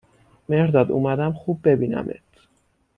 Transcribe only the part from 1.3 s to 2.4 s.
خوب ببینمت